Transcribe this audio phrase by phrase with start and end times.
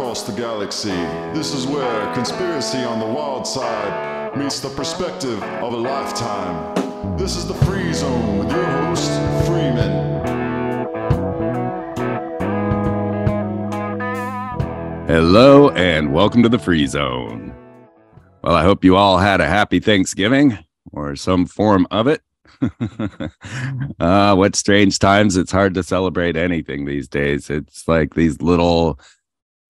[0.00, 0.88] across the galaxy.
[1.34, 7.18] This is where conspiracy on the wild side meets the perspective of a lifetime.
[7.18, 9.10] This is the Free Zone with your host,
[9.46, 10.24] Freeman.
[15.06, 17.54] Hello and welcome to the Free Zone.
[18.42, 20.56] Well, I hope you all had a happy Thanksgiving
[20.92, 22.22] or some form of it.
[24.00, 25.36] uh, what strange times.
[25.36, 27.50] It's hard to celebrate anything these days.
[27.50, 28.98] It's like these little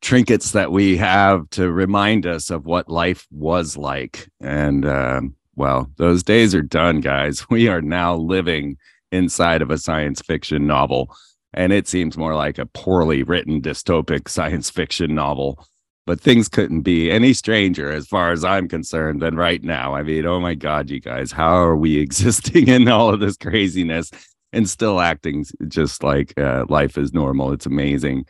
[0.01, 4.29] trinkets that we have to remind us of what life was like.
[4.41, 7.47] And, um, well, those days are done, guys.
[7.51, 8.79] We are now living
[9.13, 11.15] inside of a science fiction novel.
[11.53, 15.67] And it seems more like a poorly written dystopic science fiction novel
[16.11, 19.95] but things couldn't be any stranger as far as I'm concerned than right now.
[19.95, 23.37] I mean, oh my God, you guys, how are we existing in all of this
[23.37, 24.11] craziness
[24.53, 27.53] and still acting just like uh, life is normal?
[27.53, 28.27] It's amazing.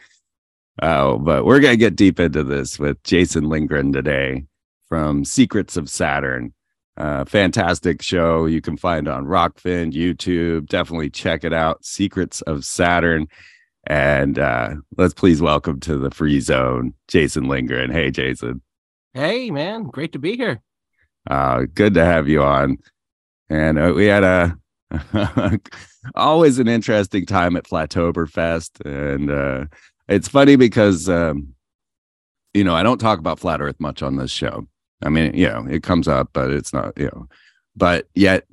[0.82, 4.46] Oh, but we're going to get deep into this with Jason Lindgren today
[4.88, 6.54] from Secrets of Saturn.
[6.96, 10.68] Uh, fantastic show you can find on Rokfin, YouTube.
[10.68, 11.84] Definitely check it out.
[11.84, 13.28] Secrets of Saturn.
[13.86, 17.90] And uh, let's please welcome to the free zone, Jason Lindgren.
[17.90, 18.62] Hey, Jason.
[19.12, 19.84] Hey, man.
[19.84, 20.62] Great to be here.
[21.28, 22.78] Uh, good to have you on.
[23.50, 24.56] And uh, we had a
[26.14, 28.80] always an interesting time at Flatoberfest.
[28.84, 29.66] And uh,
[30.10, 31.54] it's funny because, um,
[32.52, 34.66] you know, I don't talk about flat earth much on this show.
[35.02, 37.26] I mean, you know, it comes up, but it's not, you know,
[37.76, 38.44] but yet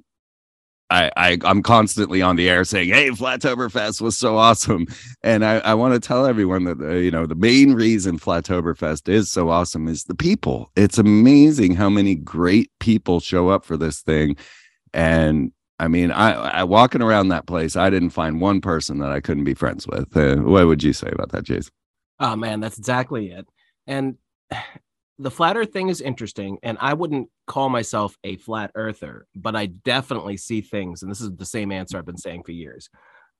[0.89, 4.87] I, I I'm constantly on the air saying, "Hey, Flatoberfest was so awesome,"
[5.21, 9.09] and I, I want to tell everyone that uh, you know the main reason Flatoberfest
[9.09, 10.71] is so awesome is the people.
[10.75, 14.37] It's amazing how many great people show up for this thing,
[14.93, 19.11] and I mean, I, I walking around that place, I didn't find one person that
[19.11, 20.15] I couldn't be friends with.
[20.17, 21.71] Uh, what would you say about that, Jason?
[22.19, 23.47] Oh man, that's exactly it.
[23.85, 24.15] And
[25.19, 29.55] the flat earth thing is interesting and i wouldn't call myself a flat earther but
[29.55, 32.89] i definitely see things and this is the same answer i've been saying for years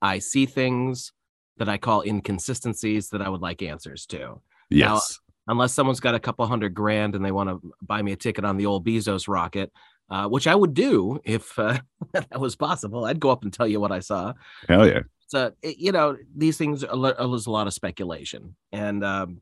[0.02, 1.12] i see things
[1.58, 6.16] that i call inconsistencies that i would like answers to yes now, unless someone's got
[6.16, 8.86] a couple hundred grand and they want to buy me a ticket on the old
[8.86, 9.72] bezos rocket
[10.09, 11.78] uh, which i would do if uh,
[12.13, 14.34] that was possible i'd go up and tell you what i saw
[14.68, 19.03] hell yeah so it, you know these things are, there's a lot of speculation and
[19.03, 19.41] um,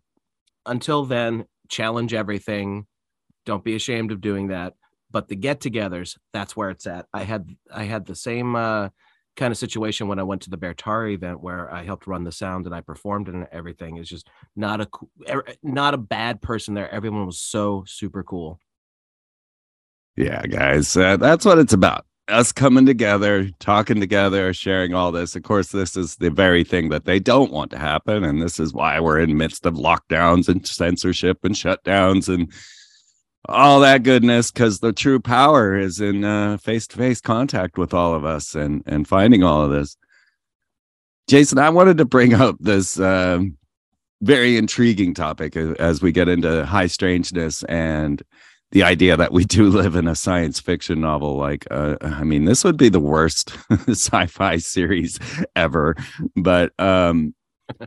[0.66, 2.86] until then challenge everything.
[3.46, 4.74] Don't be ashamed of doing that.
[5.12, 7.06] But the get-togethers, that's where it's at.
[7.14, 8.90] I had I had the same uh,
[9.38, 12.32] kind of situation when I went to the Bertari event where I helped run the
[12.32, 13.98] sound and I performed and everything.
[13.98, 14.88] It's just not a
[15.30, 16.92] er, not a bad person there.
[16.92, 18.60] Everyone was so super cool.
[20.16, 25.36] Yeah, guys, uh, that's what it's about us coming together, talking together, sharing all this.
[25.36, 28.60] Of course, this is the very thing that they don't want to happen, and this
[28.60, 32.52] is why we're in midst of lockdowns and censorship and shutdowns and
[33.48, 34.52] all that goodness.
[34.52, 38.84] Because the true power is in face to face contact with all of us and
[38.86, 39.98] and finding all of this.
[41.28, 43.40] Jason, I wanted to bring up this uh,
[44.22, 48.24] very intriguing topic as we get into high strangeness and
[48.76, 52.44] the idea that we do live in a science fiction novel like uh, i mean
[52.44, 55.18] this would be the worst sci-fi series
[55.56, 55.96] ever.
[56.36, 57.34] But um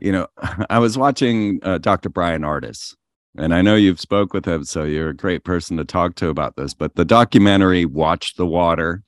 [0.00, 0.26] you know
[0.70, 2.96] i was watching uh, dr brian ardis
[3.36, 6.30] and i know you've spoke with him so you're a great person to talk to
[6.30, 9.02] about this but the documentary watch the water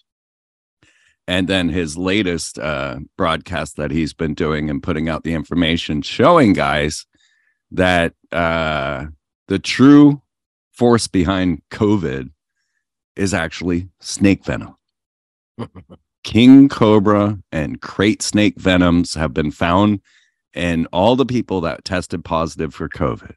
[1.26, 6.02] and then his latest uh, broadcast that he's been doing and putting out the information
[6.02, 7.06] showing guys
[7.70, 9.06] that uh,
[9.48, 10.20] the true
[10.72, 12.30] force behind COVID
[13.16, 14.76] is actually snake venom.
[16.24, 20.00] King cobra and krait snake venoms have been found
[20.54, 23.34] in all the people that tested positive for COVID,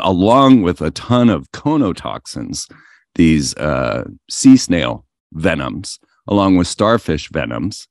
[0.00, 2.70] along with a ton of conotoxins,
[3.14, 7.88] these uh, sea snail venoms, along with starfish venoms,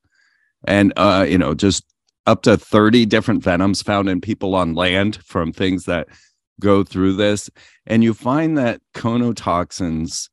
[0.65, 1.83] and uh, you know just
[2.27, 6.07] up to 30 different venoms found in people on land from things that
[6.61, 7.49] go through this,
[7.85, 10.29] and you find that conotoxins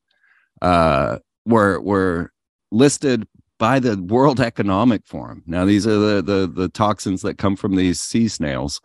[0.63, 2.33] uh, were were
[2.71, 3.27] listed
[3.59, 5.43] by the World Economic Forum.
[5.47, 8.81] Now, these are the the, the toxins that come from these sea snails.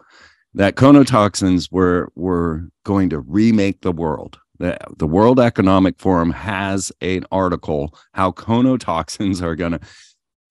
[0.56, 4.40] That conotoxins were were going to remake the world.
[4.60, 9.80] The, the World Economic Forum has an article how conotoxins are going to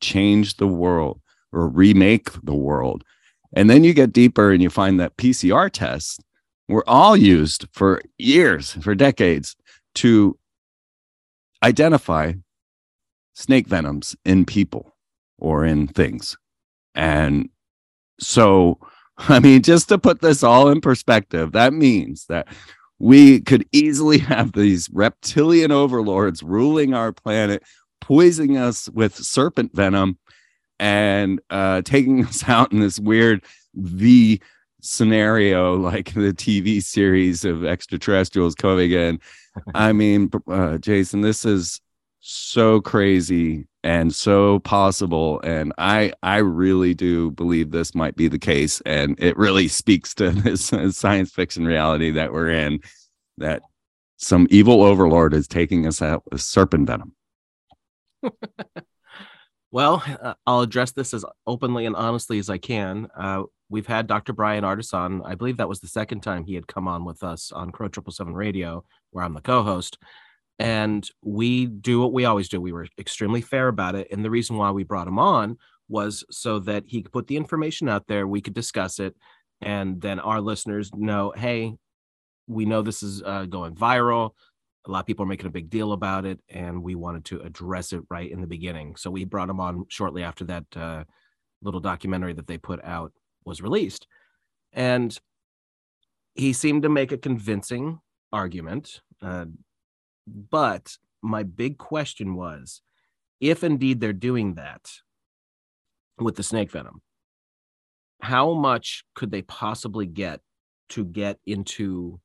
[0.00, 1.20] change the world
[1.52, 3.04] or remake the world.
[3.54, 6.18] And then you get deeper and you find that PCR tests
[6.72, 9.56] were all used for years, for decades,
[9.96, 10.38] to
[11.62, 12.32] identify
[13.34, 14.94] snake venoms in people
[15.38, 16.36] or in things.
[16.94, 17.48] And
[18.18, 18.78] so
[19.28, 22.48] I mean, just to put this all in perspective, that means that
[22.98, 27.62] we could easily have these reptilian overlords ruling our planet,
[28.00, 30.18] poisoning us with serpent venom,
[30.78, 33.44] and uh, taking us out in this weird
[33.74, 34.40] V
[34.82, 39.20] scenario like the TV series of extraterrestrials coming in.
[39.74, 41.80] I mean, uh, Jason, this is
[42.24, 48.38] so crazy and so possible and i i really do believe this might be the
[48.38, 52.78] case and it really speaks to this science fiction reality that we're in
[53.38, 53.60] that
[54.18, 57.12] some evil overlord is taking us out with serpent venom
[59.72, 64.06] well uh, i'll address this as openly and honestly as i can uh, we've had
[64.06, 67.04] dr brian ardis on i believe that was the second time he had come on
[67.04, 69.98] with us on crow triple seven radio where i'm the co-host
[70.58, 72.60] and we do what we always do.
[72.60, 74.08] We were extremely fair about it.
[74.12, 75.58] And the reason why we brought him on
[75.88, 79.16] was so that he could put the information out there, we could discuss it,
[79.60, 81.74] and then our listeners know hey,
[82.46, 84.30] we know this is uh, going viral.
[84.86, 87.40] A lot of people are making a big deal about it, and we wanted to
[87.40, 88.96] address it right in the beginning.
[88.96, 91.04] So we brought him on shortly after that uh,
[91.62, 93.12] little documentary that they put out
[93.44, 94.06] was released.
[94.72, 95.16] And
[96.34, 98.00] he seemed to make a convincing
[98.32, 99.02] argument.
[99.20, 99.46] Uh,
[100.26, 102.80] but my big question was
[103.40, 104.90] if indeed they're doing that
[106.18, 107.02] with the snake venom,
[108.20, 110.40] how much could they possibly get
[110.90, 112.20] to get into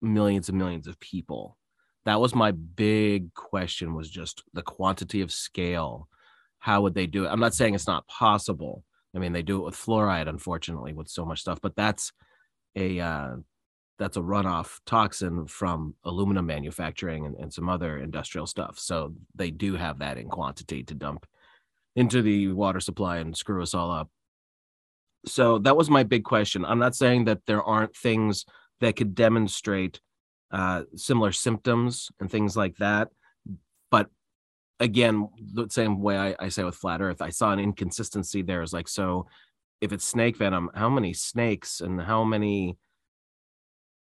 [0.00, 1.58] millions and millions of people?
[2.06, 6.08] That was my big question was just the quantity of scale.
[6.60, 7.28] How would they do it?
[7.28, 8.84] I'm not saying it's not possible.
[9.14, 12.12] I mean, they do it with fluoride, unfortunately, with so much stuff, but that's
[12.76, 13.36] a uh,
[13.98, 18.78] that's a runoff toxin from aluminum manufacturing and, and some other industrial stuff.
[18.78, 21.26] So they do have that in quantity to dump
[21.96, 24.10] into the water supply and screw us all up.
[25.26, 26.64] So that was my big question.
[26.64, 28.44] I'm not saying that there aren't things
[28.80, 30.00] that could demonstrate
[30.50, 33.08] uh, similar symptoms and things like that.
[33.90, 34.08] But
[34.80, 38.62] again, the same way I, I say with flat Earth, I saw an inconsistency there.
[38.62, 39.26] Is like, so
[39.80, 42.76] if it's snake venom, how many snakes and how many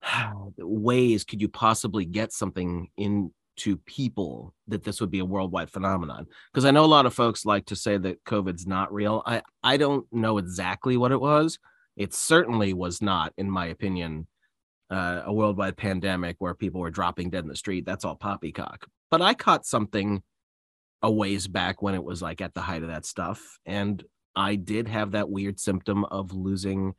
[0.58, 6.28] ways could you possibly get something into people that this would be a worldwide phenomenon
[6.52, 9.42] because i know a lot of folks like to say that covid's not real i
[9.64, 11.58] i don't know exactly what it was
[11.96, 14.28] it certainly was not in my opinion
[14.90, 18.86] uh, a worldwide pandemic where people were dropping dead in the street that's all poppycock.
[19.12, 20.22] But i caught something
[21.02, 24.04] a ways back when it was like at the height of that stuff and
[24.36, 26.94] i did have that weird symptom of losing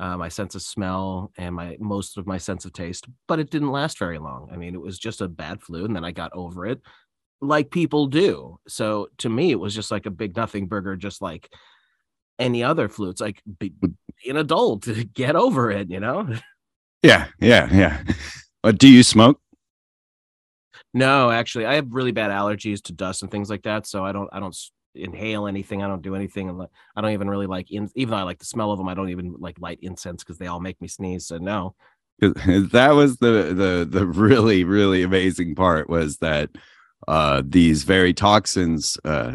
[0.00, 3.50] uh, my sense of smell and my most of my sense of taste but it
[3.50, 4.48] didn't last very long.
[4.52, 6.80] I mean it was just a bad flu and then i got over it
[7.40, 8.58] like people do.
[8.66, 11.48] So to me it was just like a big nothing burger just like
[12.38, 13.10] any other flu.
[13.10, 13.94] It's like be, be
[14.28, 16.28] an adult get over it you know
[17.04, 18.02] yeah yeah yeah
[18.62, 19.40] but do you smoke
[20.92, 24.10] no actually i have really bad allergies to dust and things like that so i
[24.10, 24.56] don't i don't
[24.94, 25.82] inhale anything.
[25.82, 26.66] I don't do anything.
[26.96, 28.94] I don't even really like, in, even though I like the smell of them, I
[28.94, 31.26] don't even like light incense because they all make me sneeze.
[31.26, 31.74] So no.
[32.20, 36.48] That was the the the really really amazing part was that
[37.08, 39.34] uh, these very toxins uh,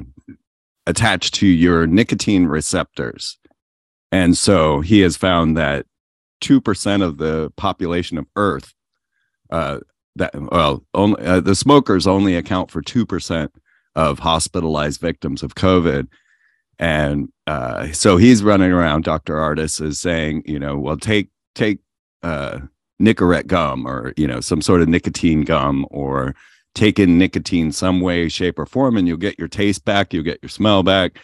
[0.87, 3.37] attach to your nicotine receptors,
[4.13, 5.87] and so he has found that
[6.41, 8.73] two percent of the population of Earth,
[9.49, 9.79] uh,
[10.15, 13.51] that well, only uh, the smokers only account for two percent
[13.95, 16.07] of hospitalized victims of COVID.
[16.77, 19.03] And uh, so he's running around.
[19.03, 19.35] Dr.
[19.35, 21.79] Ardis is saying, you know, well, take take
[22.23, 22.59] uh,
[23.01, 26.35] Nicorette gum or you know some sort of nicotine gum or
[26.75, 30.23] take in nicotine some way, shape, or form, and you'll get your taste back, you'll
[30.23, 31.19] get your smell back,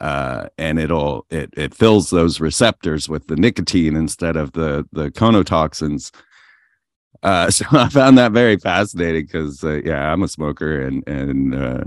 [0.00, 5.10] uh, and it'll it it fills those receptors with the nicotine instead of the the
[5.10, 6.10] conotoxins.
[7.22, 11.54] Uh, so I found that very fascinating because uh, yeah, I'm a smoker and and
[11.54, 11.84] uh,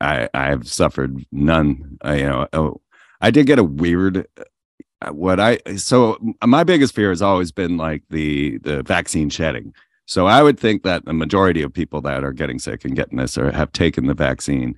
[0.00, 1.98] I I've suffered none.
[2.02, 2.80] I, you know, oh,
[3.20, 4.26] I did get a weird.
[4.38, 9.72] Uh, what I so my biggest fear has always been like the the vaccine shedding.
[10.06, 13.16] So I would think that the majority of people that are getting sick and getting
[13.16, 14.76] this or have taken the vaccine,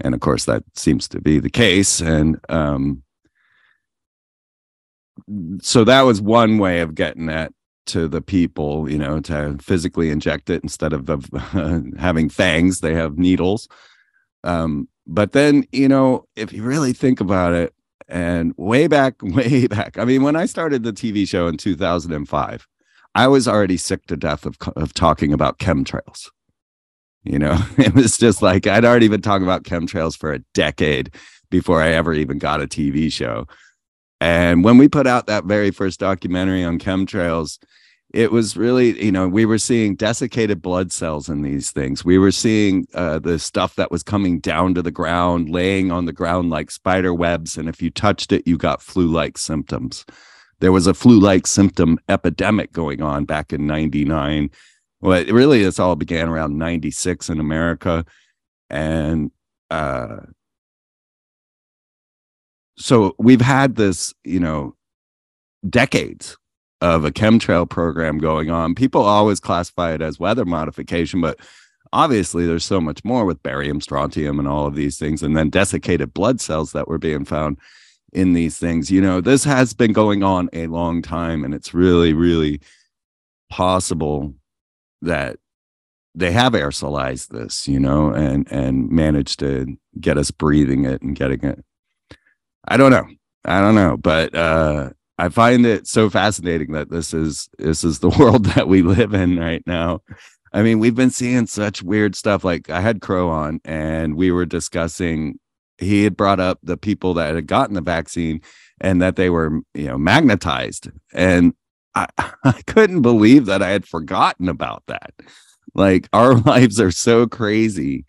[0.00, 2.00] and of course that seems to be the case.
[2.00, 3.02] And um,
[5.60, 7.52] so that was one way of getting at
[7.86, 11.26] to the people, you know, to physically inject it instead of, of
[11.98, 13.68] having fangs, they have needles.
[14.44, 17.74] Um, but then, you know, if you really think about it,
[18.08, 22.66] and way back, way back, I mean, when I started the TV show in 2005,
[23.14, 26.28] I was already sick to death of, of talking about chemtrails.
[27.24, 31.14] You know, it was just like I'd already been talking about chemtrails for a decade
[31.50, 33.46] before I ever even got a TV show.
[34.20, 37.58] And when we put out that very first documentary on chemtrails,
[38.12, 42.04] it was really, you know, we were seeing desiccated blood cells in these things.
[42.04, 46.06] We were seeing uh, the stuff that was coming down to the ground, laying on
[46.06, 47.56] the ground like spider webs.
[47.56, 50.04] And if you touched it, you got flu like symptoms.
[50.58, 54.50] There was a flu like symptom epidemic going on back in 99.
[55.00, 58.04] Well, really, this all began around 96 in America.
[58.68, 59.30] And
[59.70, 60.18] uh,
[62.76, 64.74] so we've had this, you know,
[65.68, 66.36] decades
[66.80, 68.74] of a chemtrail program going on.
[68.74, 71.38] People always classify it as weather modification, but
[71.92, 75.50] obviously there's so much more with barium, strontium, and all of these things, and then
[75.50, 77.58] desiccated blood cells that were being found
[78.12, 78.90] in these things.
[78.90, 82.60] You know, this has been going on a long time, and it's really, really
[83.50, 84.34] possible
[85.02, 85.38] that
[86.14, 91.16] they have aerosolized this, you know, and and managed to get us breathing it and
[91.16, 91.64] getting it.
[92.66, 93.06] I don't know.
[93.44, 94.90] I don't know, but uh
[95.20, 99.12] I find it so fascinating that this is this is the world that we live
[99.12, 100.00] in right now.
[100.52, 102.42] I mean, we've been seeing such weird stuff.
[102.42, 105.38] Like I had Crow on, and we were discussing.
[105.78, 108.40] He had brought up the people that had gotten the vaccine
[108.80, 111.54] and that they were, you know, magnetized, and
[112.44, 115.12] I, couldn't believe that I had forgotten about that.
[115.74, 118.04] Like our lives are so crazy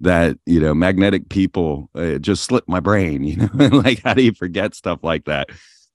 [0.00, 3.22] that you know magnetic people uh, just slipped my brain.
[3.24, 5.50] You know, like how do you forget stuff like that?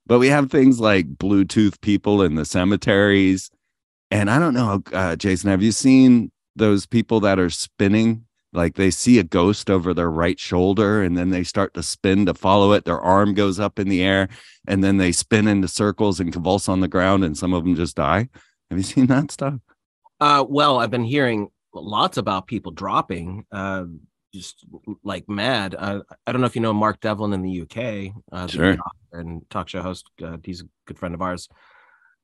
[0.05, 3.51] But we have things like Bluetooth people in the cemeteries.
[4.09, 8.26] And I don't know, uh, Jason, have you seen those people that are spinning?
[8.53, 12.25] Like they see a ghost over their right shoulder and then they start to spin
[12.25, 12.85] to follow it.
[12.85, 14.29] Their arm goes up in the air
[14.67, 17.75] and then they spin into circles and convulse on the ground and some of them
[17.75, 18.29] just die.
[18.69, 19.55] Have you seen that stuff?
[20.19, 23.45] Uh, well, I've been hearing lots about people dropping.
[23.51, 23.85] Uh,
[24.33, 24.65] just
[25.03, 25.75] like mad.
[25.77, 28.77] Uh, I don't know if you know Mark Devlin in the UK, uh, sure.
[29.11, 30.09] and talk show host.
[30.21, 31.49] Uh, he's a good friend of ours,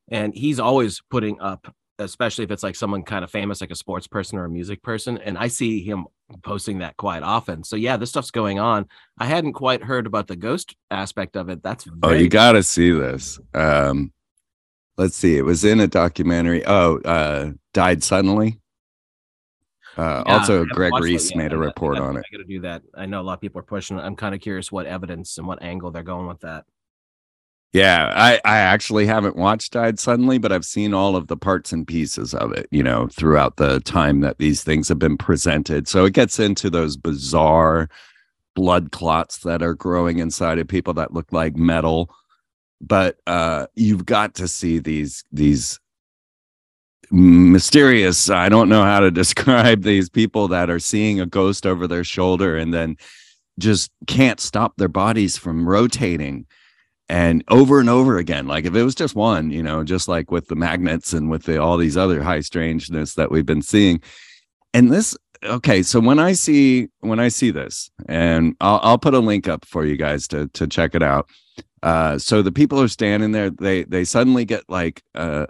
[0.10, 3.76] and he's always putting up, especially if it's like someone kind of famous, like a
[3.76, 5.18] sports person or a music person.
[5.18, 6.06] And I see him
[6.44, 7.64] posting that quite often.
[7.64, 8.88] So yeah, this stuff's going on.
[9.18, 11.62] I hadn't quite heard about the ghost aspect of it.
[11.62, 13.40] That's oh, you got to see this.
[13.54, 14.12] Um,
[14.98, 15.38] let's see.
[15.38, 16.66] It was in a documentary.
[16.66, 18.60] Oh, uh, died suddenly.
[19.96, 22.26] Uh, yeah, also, Greg Reese yeah, made a report I, on it.
[22.28, 22.82] I got to do that.
[22.96, 24.00] I know a lot of people are pushing.
[24.00, 26.66] I'm kind of curious what evidence and what angle they're going with that.
[27.74, 31.72] Yeah, I, I actually haven't watched Died Suddenly, but I've seen all of the parts
[31.72, 35.88] and pieces of it, you know, throughout the time that these things have been presented.
[35.88, 37.90] So it gets into those bizarre
[38.56, 42.14] blood clots that are growing inside of people that look like metal.
[42.80, 45.80] But uh, you've got to see these these
[47.10, 48.30] mysterious.
[48.30, 52.04] I don't know how to describe these people that are seeing a ghost over their
[52.04, 52.98] shoulder and then
[53.58, 56.46] just can't stop their bodies from rotating
[57.10, 60.32] and over and over again like if it was just one you know just like
[60.32, 64.02] with the magnets and with the, all these other high strangeness that we've been seeing
[64.74, 69.14] and this okay so when i see when i see this and i'll, I'll put
[69.14, 71.30] a link up for you guys to to check it out
[71.82, 75.48] uh so the people are standing there they they suddenly get like uh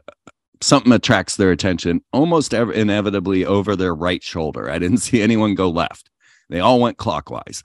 [0.63, 4.69] something attracts their attention almost ever, inevitably over their right shoulder.
[4.69, 6.09] I didn't see anyone go left.
[6.49, 7.63] They all went clockwise.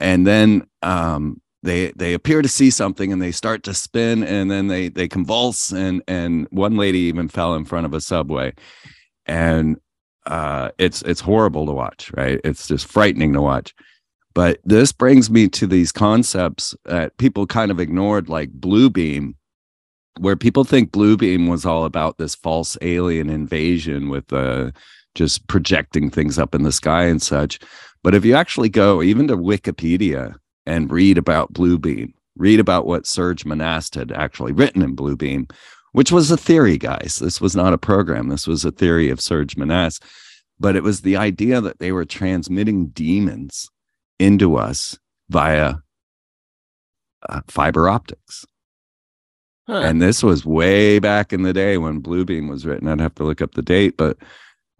[0.00, 4.50] And then um, they they appear to see something and they start to spin and
[4.50, 8.52] then they they convulse and and one lady even fell in front of a subway.
[9.26, 9.76] And
[10.26, 12.40] uh, it's it's horrible to watch, right?
[12.44, 13.74] It's just frightening to watch.
[14.34, 19.36] But this brings me to these concepts that people kind of ignored, like blue beam,
[20.18, 24.70] where people think Bluebeam was all about this false alien invasion with uh,
[25.14, 27.58] just projecting things up in the sky and such.
[28.02, 30.34] But if you actually go even to Wikipedia
[30.66, 35.50] and read about Bluebeam, read about what Serge Monast had actually written in Bluebeam,
[35.92, 37.18] which was a theory, guys.
[37.20, 38.28] This was not a program.
[38.28, 40.02] This was a theory of Serge Monast.
[40.58, 43.68] But it was the idea that they were transmitting demons
[44.18, 45.76] into us via
[47.28, 48.44] uh, fiber optics.
[49.66, 49.82] Huh.
[49.84, 52.88] And this was way back in the day when Bluebeam was written.
[52.88, 54.16] I'd have to look up the date, but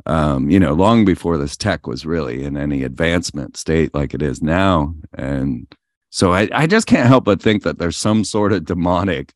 [0.07, 4.23] um, you know, long before this tech was really in any advancement state like it
[4.23, 4.95] is now.
[5.15, 5.67] And
[6.11, 9.33] so I, I just can't help but think that there's some sort of demonic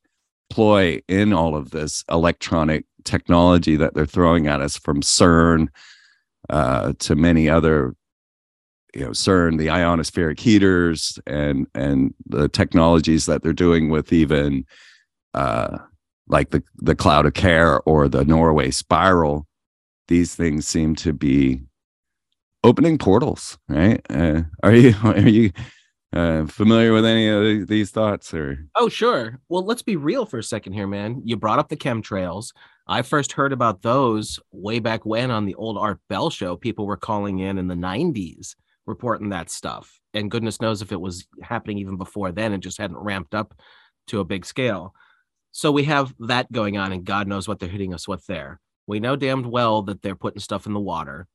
[0.51, 5.69] ploy in all of this electronic technology that they're throwing at us from CERN
[6.51, 7.95] uh, to many other
[8.97, 14.65] you know CERN, the ionospheric heaters, and and the technologies that they're doing with even
[15.35, 15.77] uh,
[16.29, 19.47] like the the cloud of care or the Norway spiral,
[20.09, 21.63] these things seem to be
[22.65, 24.01] opening portals, right?
[24.11, 25.51] Uh, are you are you
[26.13, 28.59] Uh, familiar with any of these thoughts or?
[28.77, 29.39] Oh, sure.
[29.51, 31.21] Well, let's be real for a second here, man.
[31.25, 32.53] You brought up the chemtrails.
[32.89, 36.57] I first heard about those way back when on the old Art Bell show.
[36.57, 38.55] People were calling in in the 90s
[38.87, 40.01] reporting that stuff.
[40.15, 43.55] And goodness knows if it was happening even before then, it just hadn't ramped up
[44.07, 44.95] to a big scale.
[45.53, 48.61] So we have that going on, and God knows what they're hitting us with there.
[48.87, 51.27] We know damned well that they're putting stuff in the water,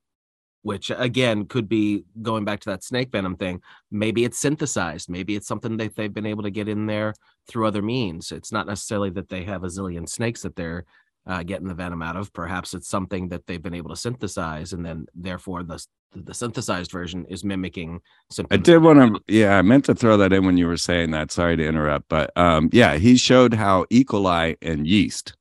[0.61, 3.61] which again could be going back to that snake venom thing.
[3.89, 5.09] Maybe it's synthesized.
[5.09, 7.13] Maybe it's something that they've been able to get in there
[7.47, 8.31] through other means.
[8.31, 10.85] It's not necessarily that they have a zillion snakes that they're
[11.27, 12.33] uh, getting the venom out of.
[12.33, 16.91] Perhaps it's something that they've been able to synthesize, and then therefore the the synthesized
[16.91, 18.01] version is mimicking
[18.49, 21.11] I did want to, yeah, I meant to throw that in when you were saying
[21.11, 21.31] that.
[21.31, 24.03] Sorry to interrupt, but um, yeah, he showed how E.
[24.03, 25.37] coli and yeast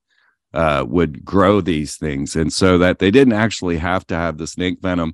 [0.53, 4.47] uh, would grow these things, and so that they didn't actually have to have the
[4.47, 5.13] snake venom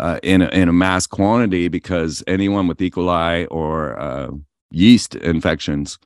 [0.00, 2.90] uh, in a, in a mass quantity because anyone with E.
[2.90, 4.30] coli or uh,
[4.70, 5.98] yeast infections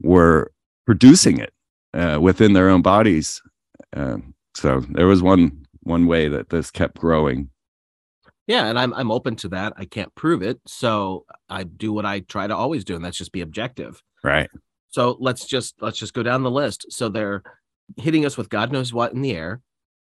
[0.00, 0.52] were
[0.86, 1.52] producing it
[1.94, 3.42] uh, within their own bodies.
[3.94, 4.18] Uh,
[4.54, 7.50] so there was one one way that this kept growing.
[8.46, 9.72] Yeah, and I'm I'm open to that.
[9.76, 13.16] I can't prove it, so I do what I try to always do, and that's
[13.16, 14.02] just be objective.
[14.22, 14.50] Right.
[14.90, 16.86] So let's just let's just go down the list.
[16.90, 17.42] So they're
[17.96, 19.60] hitting us with God knows what in the air.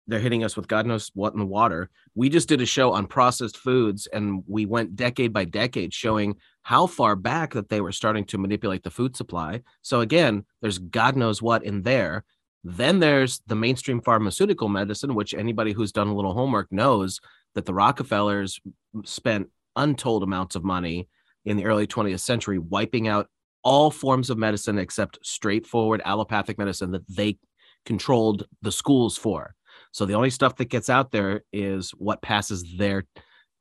[0.07, 1.89] They're hitting us with God knows what in the water.
[2.15, 6.35] We just did a show on processed foods, and we went decade by decade showing
[6.63, 9.61] how far back that they were starting to manipulate the food supply.
[9.83, 12.23] So again, there's God knows what in there.
[12.63, 17.19] Then there's the mainstream pharmaceutical medicine, which anybody who's done a little homework knows
[17.53, 18.59] that the Rockefellers
[19.05, 21.07] spent untold amounts of money
[21.45, 23.27] in the early 20th century wiping out
[23.63, 27.37] all forms of medicine except straightforward allopathic medicine that they
[27.85, 29.55] controlled the schools for.
[29.91, 33.05] So the only stuff that gets out there is what passes their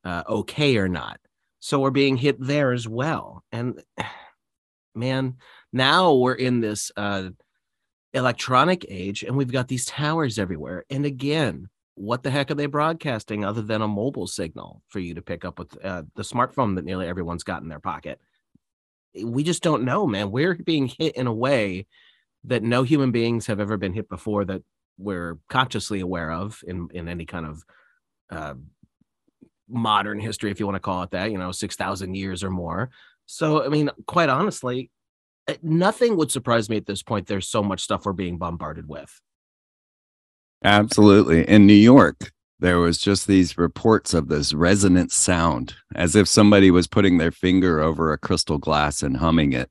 [0.05, 1.19] uh, okay or not.
[1.61, 3.43] So we're being hit there as well.
[3.53, 3.83] And
[4.95, 5.37] man,
[5.73, 7.31] now we're in this uh,
[8.15, 10.85] electronic age and we've got these towers everywhere.
[10.91, 15.15] And again, what the heck are they broadcasting other than a mobile signal for you
[15.15, 18.21] to pick up with uh, the smartphone that nearly everyone's got in their pocket?
[19.21, 20.31] We just don't know, man.
[20.31, 21.87] We're being hit in a way
[22.45, 24.63] that no human beings have ever been hit before that
[24.99, 27.65] we're consciously aware of in, in any kind of
[28.31, 28.55] uh,
[29.69, 32.91] modern history, if you want to call it that, you know, 6,000 years or more.
[33.27, 34.91] So, I mean, quite honestly,
[35.47, 37.27] eh, nothing would surprise me at this point.
[37.27, 39.21] There's so much stuff we're being bombarded with.
[40.65, 41.49] Absolutely.
[41.49, 46.71] In New York, there was just these reports of this resonant sound as if somebody
[46.71, 49.71] was putting their finger over a crystal glass and humming it.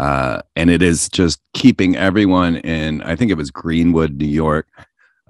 [0.00, 4.68] Uh, and it is just keeping everyone in, I think it was Greenwood, New York,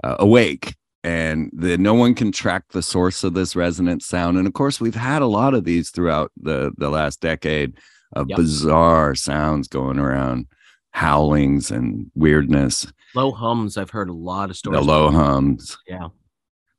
[0.05, 4.39] uh, awake and the, no one can track the source of this resonant sound.
[4.39, 7.79] And of course, we've had a lot of these throughout the the last decade
[8.13, 8.37] of yep.
[8.37, 10.47] bizarre sounds going around,
[10.93, 12.87] howlings and weirdness.
[13.15, 13.77] Low hums.
[13.77, 14.81] I've heard a lot of stories.
[14.81, 15.77] The low hums.
[15.87, 16.09] Yeah.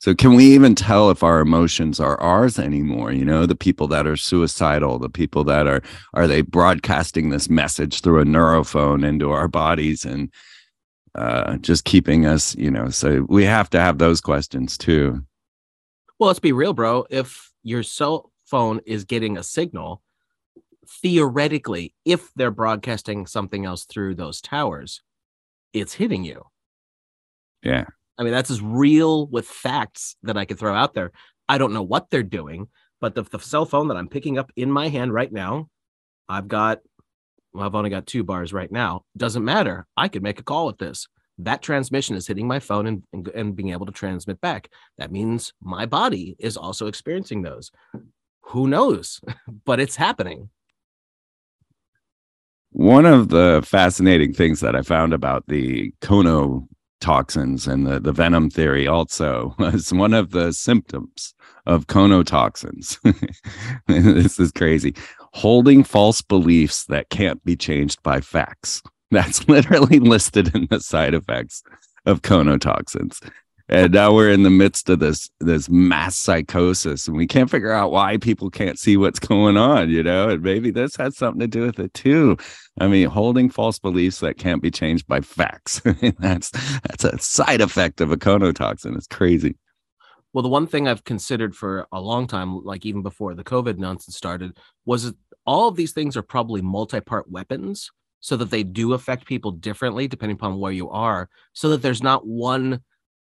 [0.03, 3.13] So can we even tell if our emotions are ours anymore?
[3.13, 5.81] You know, the people that are suicidal, the people that are
[6.13, 10.29] are they broadcasting this message through a neurophone into our bodies and
[11.15, 15.23] uh, just keeping us, you know, so we have to have those questions too.
[16.19, 17.05] Well, let's be real, bro.
[17.09, 20.01] If your cell phone is getting a signal,
[20.85, 25.01] theoretically, if they're broadcasting something else through those towers,
[25.71, 26.43] it's hitting you.
[27.61, 27.85] Yeah.
[28.17, 31.12] I mean, that's as real with facts that I could throw out there.
[31.49, 32.67] I don't know what they're doing,
[33.02, 35.69] but the, the cell phone that I'm picking up in my hand right now,
[36.30, 36.80] I've got
[37.54, 39.04] well, I've only got two bars right now.
[39.15, 39.86] Doesn't matter.
[39.95, 41.08] I could make a call with this.
[41.39, 44.69] That transmission is hitting my phone and, and, and being able to transmit back.
[44.97, 47.71] That means my body is also experiencing those.
[48.47, 49.21] Who knows?
[49.65, 50.49] but it's happening.
[52.71, 56.67] One of the fascinating things that I found about the cono
[57.03, 61.35] toxins and the, the venom theory also was one of the symptoms
[61.65, 62.97] of conotoxins.
[63.87, 64.95] this is crazy.
[65.33, 68.81] Holding false beliefs that can't be changed by facts.
[69.11, 71.61] That's literally listed in the side effects
[72.05, 73.19] of conotoxins.
[73.69, 77.71] And now we're in the midst of this this mass psychosis, and we can't figure
[77.71, 80.30] out why people can't see what's going on, you know.
[80.30, 82.38] And maybe this has something to do with it too.
[82.80, 85.82] I mean, holding false beliefs that can't be changed by facts.
[86.19, 88.97] that's that's a side effect of a conotoxin.
[88.97, 89.56] It's crazy.
[90.34, 93.78] Well, the one thing I've considered for a long time, like even before the COVID
[93.78, 95.13] nonsense started, was
[95.45, 100.08] all of these things are probably multi-part weapons so that they do affect people differently
[100.08, 102.82] depending upon where you are, so that there's not one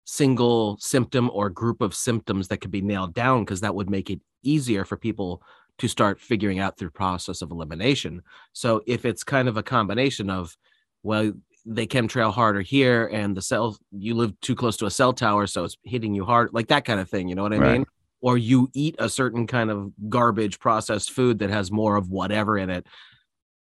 [0.06, 4.10] single symptom or group of symptoms that could be nailed down, because that would make
[4.10, 5.42] it easier for people
[5.80, 8.22] to start figuring out through process of elimination.
[8.52, 10.56] So if it's kind of a combination of,
[11.02, 11.32] well,
[11.66, 15.48] they chemtrail harder here and the cell you live too close to a cell tower,
[15.48, 17.78] so it's hitting you hard, like that kind of thing, you know what I Right.
[17.80, 17.86] mean?
[18.22, 22.58] Or you eat a certain kind of garbage processed food that has more of whatever
[22.58, 22.86] in it.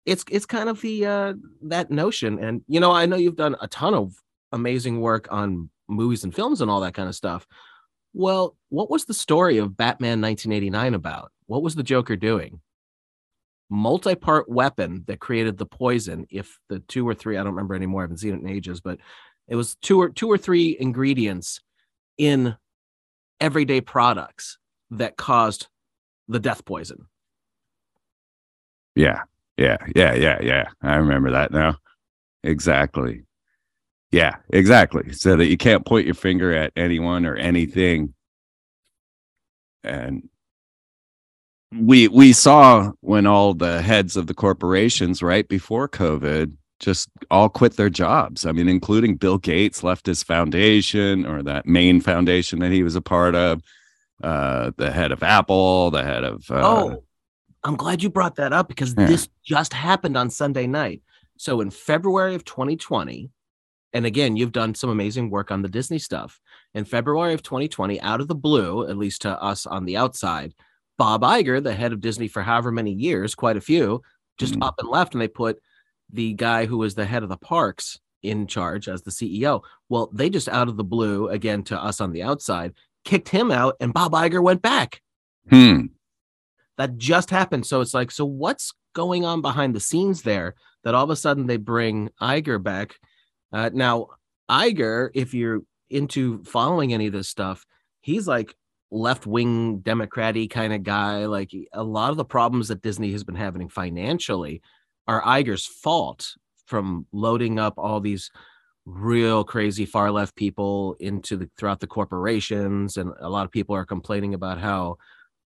[0.06, 2.38] It's it's kind of the uh that notion.
[2.38, 4.13] And you know, I know you've done a ton of
[4.52, 7.48] amazing work on movies and films and all that kind of stuff.
[8.13, 11.32] Well, what was the story of Batman 1989 about?
[11.48, 12.62] What was the Joker doing?
[13.69, 16.26] Multi-part weapon that created the poison.
[16.30, 18.02] If the two or three, I don't remember anymore.
[18.02, 19.00] I haven't seen it in ages, but
[19.48, 21.62] it was two or two or three ingredients
[22.17, 22.56] in
[23.41, 24.58] everyday products
[24.91, 25.67] that caused
[26.28, 27.08] the death poison.
[28.95, 29.24] Yeah.
[29.58, 29.78] Yeah.
[29.95, 30.13] Yeah.
[30.13, 30.41] Yeah.
[30.41, 30.69] Yeah.
[30.82, 31.78] I remember that now.
[32.43, 33.24] Exactly.
[34.15, 35.12] Yeah, exactly.
[35.12, 38.13] So that you can't point your finger at anyone or anything.
[39.84, 40.30] And
[41.78, 47.49] we we saw when all the heads of the corporations right before COVID just all
[47.49, 48.45] quit their jobs.
[48.45, 52.95] I mean, including Bill Gates left his foundation or that main foundation that he was
[52.95, 53.62] a part of.
[54.23, 57.04] Uh, the head of Apple, the head of uh, oh,
[57.65, 59.08] I'm glad you brought that up because Yeah.
[59.08, 61.01] this just happened on Sunday night.
[61.36, 63.30] So in February of 2020,
[63.95, 66.41] and again, you've done some amazing work on the Disney stuff.
[66.73, 70.53] In February of 2020, out of the blue, at least to us on the outside,
[70.97, 74.01] Bob Iger, the head of Disney for however many years, quite a few,
[74.38, 74.67] just Mhm.
[74.67, 75.60] up and left, and they put
[76.12, 79.62] the guy who was the head of the parks in charge as the CEO.
[79.88, 82.73] Well, they just out of the blue, again to us on the outside,
[83.05, 85.01] kicked him out, and Bob Iger went back
[85.49, 85.86] hmm,
[86.77, 87.65] that just happened.
[87.65, 91.15] So it's like, so what's going on behind the scenes there that all of a
[91.15, 92.95] sudden they bring Iger back?
[93.55, 94.07] Uh, now,
[94.51, 97.65] Iger, if you're into following any of this stuff,
[98.01, 98.53] he's like
[98.91, 101.25] left wing Democratic kind of guy.
[101.25, 104.61] Like a lot of the problems that Disney has been having financially
[105.07, 106.33] are Iger's fault
[106.65, 108.29] from loading up all these
[108.85, 113.73] real crazy far left people into the throughout the corporations and a lot of people
[113.73, 114.97] are complaining about how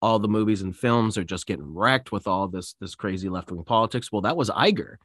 [0.02, 3.52] all the movies and films are just getting wrecked with all this this crazy left
[3.52, 4.14] wing politics.
[4.14, 4.96] Well, that was Iger.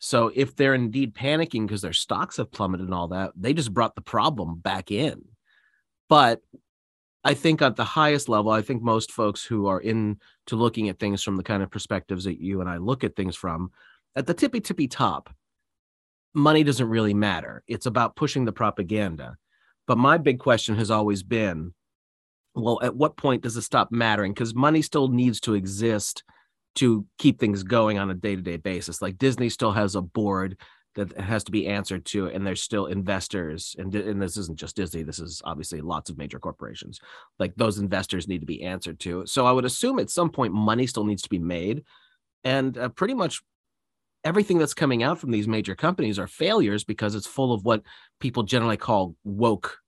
[0.00, 3.72] So if they're indeed panicking because their stocks have plummeted and all that, they just
[3.72, 5.22] brought the problem back in.
[6.08, 6.40] But
[7.22, 10.16] I think at the highest level, I think most folks who are into
[10.50, 13.36] looking at things from the kind of perspectives that you and I look at things
[13.36, 13.72] from,
[14.16, 15.28] at the tippy tippy top,
[16.32, 17.62] money doesn't really matter.
[17.68, 19.36] It's about pushing the propaganda.
[19.86, 21.74] But my big question has always been
[22.54, 24.32] well, at what point does it stop mattering?
[24.32, 26.24] Because money still needs to exist
[26.76, 29.02] to keep things going on a day to day basis.
[29.02, 30.56] Like Disney still has a board
[30.96, 33.76] that has to be answered to, and there's still investors.
[33.78, 36.98] And, and this isn't just Disney, this is obviously lots of major corporations.
[37.38, 39.24] Like those investors need to be answered to.
[39.26, 41.84] So I would assume at some point money still needs to be made.
[42.42, 43.40] And uh, pretty much
[44.24, 47.82] everything that's coming out from these major companies are failures because it's full of what
[48.18, 49.78] people generally call woke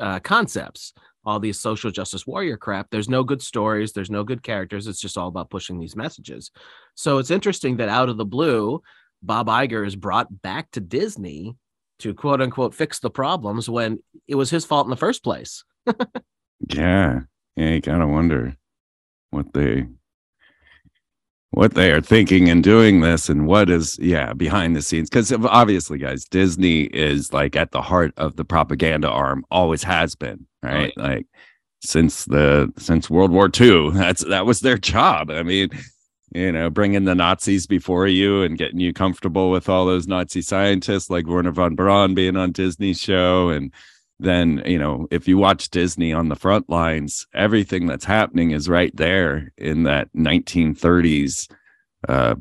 [0.00, 0.92] uh, concepts
[1.24, 5.00] all these social justice warrior crap there's no good stories there's no good characters it's
[5.00, 6.50] just all about pushing these messages
[6.94, 8.82] so it's interesting that out of the blue
[9.22, 11.56] bob Iger is brought back to disney
[12.00, 15.64] to quote unquote fix the problems when it was his fault in the first place
[16.68, 17.20] yeah,
[17.56, 17.70] yeah.
[17.70, 18.56] You gotta wonder
[19.30, 19.86] what they
[21.50, 25.08] what they are thinking and doing this, and what is yeah behind the scenes.
[25.10, 30.14] Because obviously, guys, Disney is like at the heart of the propaganda arm, always has
[30.14, 30.92] been, right?
[30.96, 31.26] Like
[31.80, 35.30] since the since World War II, that's that was their job.
[35.30, 35.70] I mean,
[36.34, 40.42] you know, bringing the Nazis before you and getting you comfortable with all those Nazi
[40.42, 43.50] scientists like Wernher von Braun being on Disney's show.
[43.50, 43.72] And
[44.18, 48.68] then, you know, if you watch Disney on the front lines, everything that's happening is
[48.68, 51.48] right there in that 1930s
[52.08, 52.34] uh,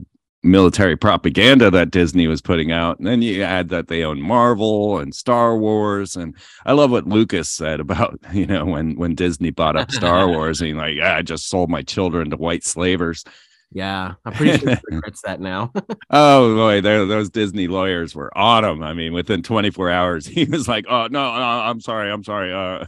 [0.43, 2.97] military propaganda that Disney was putting out.
[2.99, 6.15] And then you add that they own Marvel and Star Wars.
[6.15, 10.27] And I love what Lucas said about, you know, when when Disney bought up Star
[10.33, 13.23] Wars and like, yeah, I just sold my children to white slavers.
[13.71, 15.71] yeah i'm pretty sure he regrets that now
[16.11, 18.83] Oh boy, those Disney lawyers were on him.
[18.83, 22.53] I mean, within 24 hours, he was like, "Oh no, no I'm sorry, I'm sorry."
[22.53, 22.85] Uh,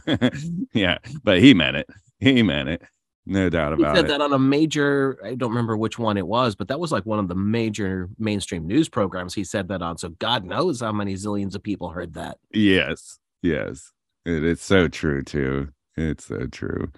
[0.72, 1.88] yeah, but he meant it.
[2.20, 2.82] He meant it,
[3.26, 4.08] no doubt about he said it.
[4.08, 7.04] that on a major i don't remember which one it was but that was like
[7.04, 10.92] one of the major mainstream news programs he said that on so god knows how
[10.92, 13.92] many zillions of people heard that Yes, yes,
[14.24, 15.68] it, it's so true too.
[15.96, 16.90] It's so true.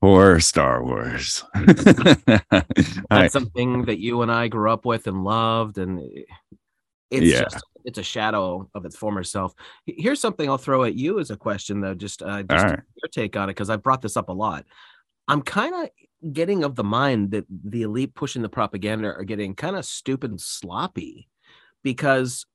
[0.00, 1.44] Poor Star Wars.
[1.54, 2.44] that's
[3.10, 6.00] I- something that you and I grew up with and loved, and
[7.10, 7.42] it's Yeah.
[7.42, 9.54] just it's a shadow of its former self.
[9.86, 12.78] Here's something I'll throw at you as a question, though, just uh, just right.
[13.02, 14.64] your take on it, because I brought this up a lot.
[15.28, 19.54] I'm kind of getting of the mind that the elite pushing the propaganda are getting
[19.54, 21.28] kind of stupid and sloppy
[21.82, 22.46] because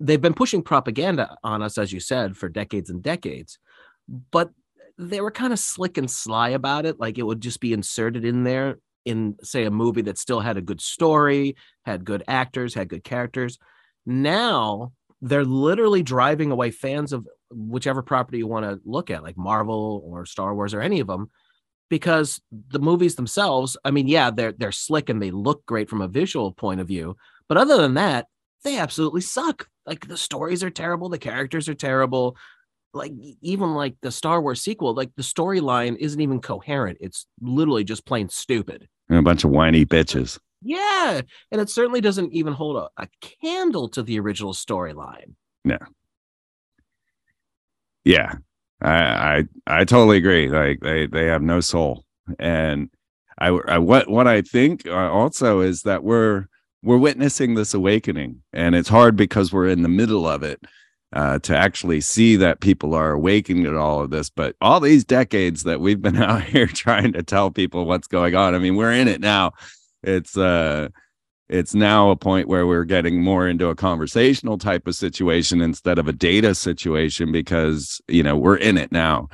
[0.00, 3.58] they've been pushing propaganda on us, as you said, for decades and decades.
[4.30, 4.50] But
[4.98, 7.00] they were kind of slick and sly about it.
[7.00, 10.56] Like it would just be inserted in there in, say, a movie that still had
[10.56, 13.58] a good story, had good actors, had good characters.
[14.06, 19.36] Now they're literally driving away fans of whichever property you want to look at, like
[19.36, 21.30] Marvel or Star Wars or any of them,
[21.88, 26.00] because the movies themselves, I mean, yeah, they're they're slick and they look great from
[26.00, 27.16] a visual point of view,
[27.48, 28.26] but other than that,
[28.64, 29.68] they absolutely suck.
[29.86, 32.36] Like the stories are terrible, the characters are terrible.
[32.92, 36.98] Like even like the Star Wars sequel, like the storyline isn't even coherent.
[37.00, 38.88] It's literally just plain stupid.
[39.08, 40.38] And a bunch of whiny bitches.
[40.62, 41.20] Yeah,
[41.50, 43.08] and it certainly doesn't even hold a, a
[43.42, 45.34] candle to the original storyline.
[45.64, 45.78] No.
[48.04, 48.36] Yeah,
[48.88, 50.48] I, I totally agree.
[50.48, 52.04] Like they they have no soul,
[52.38, 52.90] and
[53.38, 56.46] I, I what what I think uh, also is that we're
[56.82, 60.60] we're witnessing this awakening, and it's hard because we're in the middle of it.
[61.12, 64.30] Uh, to actually see that people are awakening to all of this.
[64.30, 68.34] But all these decades that we've been out here trying to tell people what's going
[68.34, 69.52] on, I mean, we're in it now.
[70.02, 70.88] It's uh,
[71.48, 75.98] it's now a point where we're getting more into a conversational type of situation instead
[75.98, 79.28] of a data situation because you know we're in it now.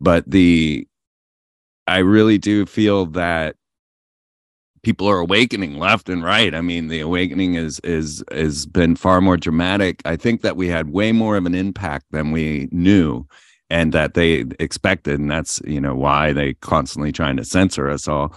[0.00, 0.86] But the
[1.86, 3.56] I really do feel that
[4.82, 6.54] people are awakening left and right.
[6.54, 10.00] I mean, the awakening is is has been far more dramatic.
[10.04, 13.26] I think that we had way more of an impact than we knew
[13.70, 15.20] and that they expected.
[15.20, 18.34] And that's, you know, why they constantly trying to censor us all.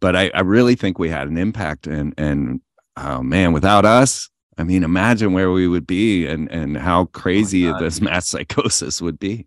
[0.00, 2.60] But I, I really think we had an impact and and
[2.96, 7.68] oh man, without us, I mean, imagine where we would be and and how crazy
[7.68, 9.46] oh this mass psychosis would be.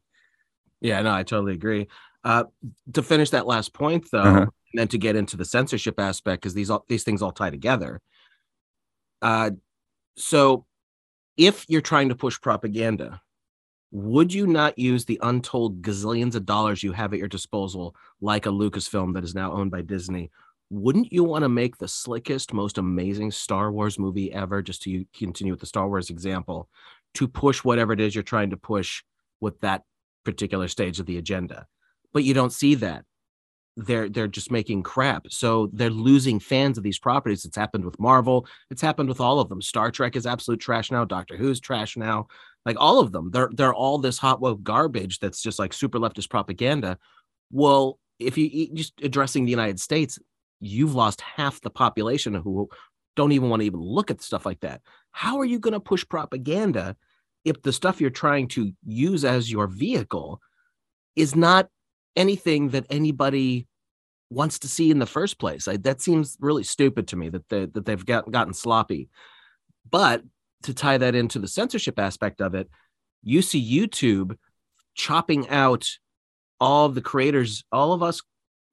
[0.80, 1.88] Yeah, no, I totally agree.
[2.24, 2.46] Uh,
[2.94, 6.42] to finish that last point, though, uh-huh and then to get into the censorship aspect
[6.42, 8.02] because these all these things all tie together.
[9.22, 9.52] Uh,
[10.16, 10.66] so
[11.38, 13.22] if you're trying to push propaganda,
[13.92, 18.46] would you not use the untold gazillions of dollars you have at your disposal, like
[18.46, 20.32] a Lucasfilm that is now owned by Disney?
[20.70, 25.06] Wouldn't you want to make the slickest, most amazing Star Wars movie ever, just to
[25.14, 26.70] continue with the Star Wars example,
[27.16, 29.04] to push whatever it is you're trying to push
[29.42, 29.84] with that
[30.24, 31.68] particular stage of the agenda?
[32.14, 33.04] But you don't see that
[33.78, 35.28] they're they're just making crap.
[35.30, 37.46] So they're losing fans of these properties.
[37.46, 38.46] It's happened with Marvel.
[38.70, 39.62] It's happened with all of them.
[39.62, 41.06] Star Trek is absolute trash now.
[41.06, 42.28] Doctor Who's trash now.
[42.66, 43.32] Like all of them.
[43.32, 46.98] They're they're all this hot woke garbage that's just like super leftist propaganda.
[47.52, 50.20] Well, if you just addressing the United States,
[50.60, 52.70] you've lost half the population who
[53.16, 54.82] don't even want to even look at stuff like that.
[55.12, 56.96] How are you going to push propaganda
[57.44, 60.40] if the stuff you're trying to use as your vehicle
[61.16, 61.68] is not
[62.16, 63.68] anything that anybody
[64.30, 65.68] wants to see in the first place.
[65.68, 69.10] I, that seems really stupid to me that they, that they've got, gotten sloppy.
[69.90, 70.24] But
[70.64, 72.70] to tie that into the censorship aspect of it,
[73.24, 74.38] you see YouTube
[74.96, 75.88] chopping out
[76.60, 78.22] all of the creators, all of us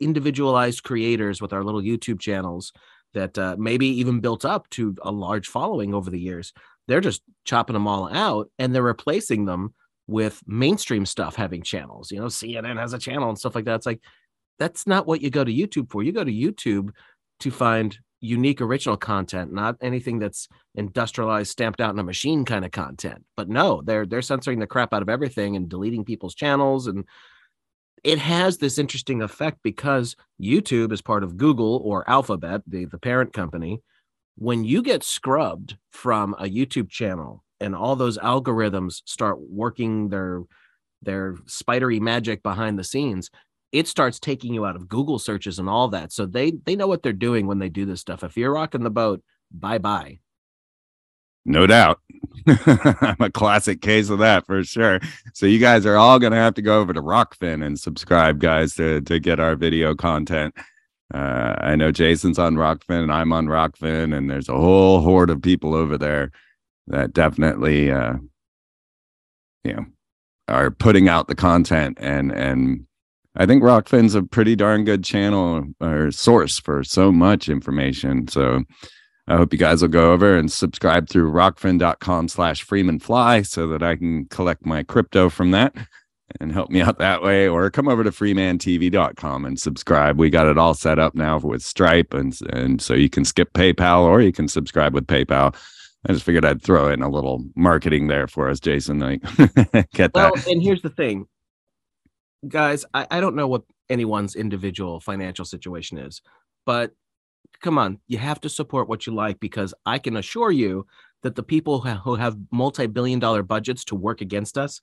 [0.01, 2.73] individualized creators with our little YouTube channels
[3.15, 6.53] that uh, maybe even built up to a large following over the years.
[6.87, 9.75] They're just chopping them all out and they're replacing them
[10.07, 12.11] with mainstream stuff having channels.
[12.11, 13.77] You know, CNN has a channel and stuff like that.
[13.77, 14.01] It's like
[14.59, 16.03] that's not what you go to YouTube for.
[16.03, 16.91] You go to YouTube
[17.41, 22.65] to find unique original content, not anything that's industrialized, stamped out in a machine kind
[22.65, 23.25] of content.
[23.37, 27.05] But no, they're they're censoring the crap out of everything and deleting people's channels and
[28.05, 32.99] it has this interesting effect because YouTube is part of Google or Alphabet, the, the
[32.99, 33.83] parent company.
[34.37, 40.43] When you get scrubbed from a YouTube channel and all those algorithms start working their
[41.03, 43.31] their spidery magic behind the scenes
[43.73, 46.87] it starts taking you out of google searches and all that so they they know
[46.87, 48.23] what they're doing when they do this stuff.
[48.23, 50.19] If you're rocking the boat bye bye
[51.49, 52.01] no doubt.
[52.47, 55.01] I'm a classic case of that for sure.
[55.33, 58.39] So you guys are all going to have to go over to Rokfin and subscribe
[58.39, 60.55] guys to to get our video content.
[61.15, 65.31] Uh, i know jason's on Rokfin and i'm on Rokfin, and there's a whole horde
[65.31, 66.31] of people over there
[66.87, 68.15] that definitely uh
[69.65, 69.87] you know
[70.49, 72.87] are putting out the content and and
[73.39, 78.27] I think Rokfin's a pretty darn good channel or source for so much information.
[78.27, 78.65] So
[79.29, 83.83] I hope you guys will go over and subscribe through rokfin.com slash freemanfly so that
[83.83, 85.73] I can collect my crypto from that
[86.41, 87.47] and help me out that way.
[87.47, 90.19] Or come over to freemantv.com and subscribe.
[90.19, 92.15] We got it all set up now with Stripe.
[92.15, 95.55] And, and so you can skip PayPal or you can subscribe with PayPal.
[96.09, 98.99] I just figured I'd throw in a little marketing there for us, Jason.
[98.99, 99.21] Like,
[99.93, 100.15] get that.
[100.15, 101.27] Well, and here's the thing,
[102.47, 102.85] guys.
[102.95, 106.23] I, I don't know what anyone's individual financial situation is.
[106.67, 106.93] But
[107.63, 110.87] come on, you have to support what you like because I can assure you
[111.23, 114.81] that the people who have multi-billion dollar budgets to work against us,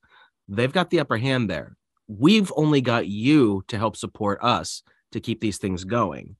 [0.47, 1.77] they've got the upper hand there.
[2.07, 6.35] We've only got you to help support us to keep these things going.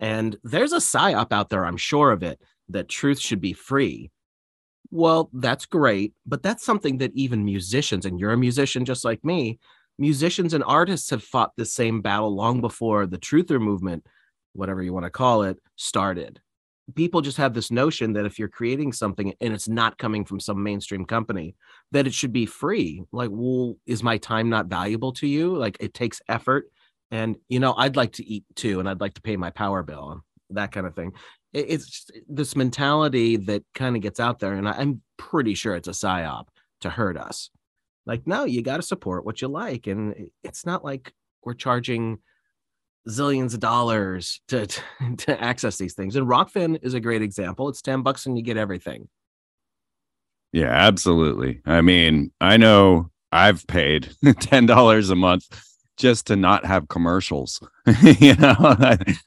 [0.00, 4.10] And there's a psyop out there, I'm sure of it, that truth should be free.
[4.90, 9.24] Well, that's great, but that's something that even musicians, and you're a musician just like
[9.24, 9.58] me,
[9.98, 14.04] musicians and artists have fought the same battle long before the truther movement,
[14.52, 16.40] whatever you want to call it, started.
[16.94, 20.40] People just have this notion that if you're creating something and it's not coming from
[20.40, 21.54] some mainstream company,
[21.92, 23.02] that it should be free.
[23.12, 25.54] Like, well, is my time not valuable to you?
[25.54, 26.70] Like, it takes effort.
[27.10, 29.82] And, you know, I'd like to eat too, and I'd like to pay my power
[29.82, 31.12] bill, and that kind of thing
[31.52, 35.92] it's this mentality that kind of gets out there, and I'm pretty sure it's a
[35.92, 36.46] psyop
[36.80, 37.50] to hurt us.
[38.08, 41.12] Like, no, you got to support what you like, and it's not like
[41.44, 42.18] we're charging
[43.06, 44.82] zillions of dollars to, to,
[45.18, 46.16] to access these things.
[46.16, 47.68] And Rokfin is a great example.
[47.68, 49.08] It's ten bucks and you get everything.
[50.52, 51.60] Yeah, absolutely.
[51.66, 55.44] I mean, I know I've paid ten dollars a month
[55.98, 57.60] just to not have commercials.
[58.02, 58.76] you know,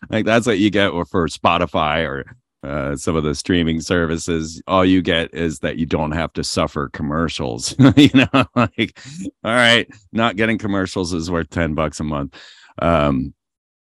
[0.10, 4.62] like that's what you get for Spotify or uh, some of the streaming services.
[4.68, 7.76] All you get is that you don't have to suffer commercials.
[7.96, 9.00] you know, like
[9.44, 12.40] all right, not getting commercials is worth ten bucks a month.
[12.80, 13.34] Um,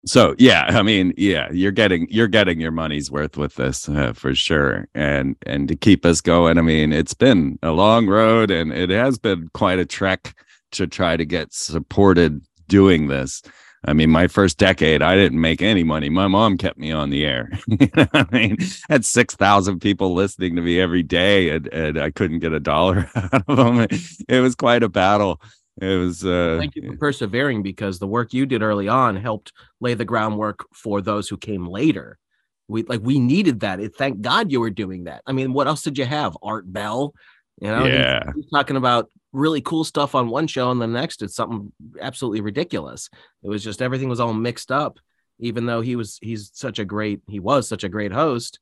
[0.06, 4.14] so yeah, I mean, yeah, you're getting you're getting your money's worth with this uh,
[4.14, 6.58] for sure, and and to keep us going.
[6.58, 10.36] I mean, it's been a long road, and it has been quite a trek
[10.72, 13.42] to try to get supported doing this.
[13.86, 16.10] I mean, my first decade, I didn't make any money.
[16.10, 17.52] My mom kept me on the air.
[17.68, 18.58] you know I mean,
[18.90, 22.60] I had 6,000 people listening to me every day, and, and I couldn't get a
[22.60, 23.88] dollar out of them.
[24.30, 25.42] It was quite a battle.
[25.82, 26.24] It was.
[26.24, 30.06] Uh, Thank you for persevering because the work you did early on helped lay the
[30.06, 32.20] groundwork for those who came later.
[32.68, 33.80] We like we needed that.
[33.80, 35.24] It, thank God you were doing that.
[35.26, 36.38] I mean, what else did you have?
[36.44, 37.14] Art Bell,
[37.60, 38.22] you know, yeah.
[38.28, 41.74] he's, he's talking about really cool stuff on one show and the next it's something
[42.00, 43.10] absolutely ridiculous
[43.44, 45.00] it was just everything was all mixed up
[45.40, 48.60] even though he was he's such a great he was such a great host